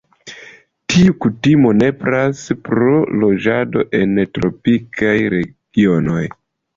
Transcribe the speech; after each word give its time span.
Tiu 0.93 1.11
kutimo 1.25 1.73
nepras 1.81 2.39
pro 2.67 2.93
loĝado 3.23 3.83
en 3.99 4.23
tropikaj 4.39 5.13
regionoj. 5.35 6.23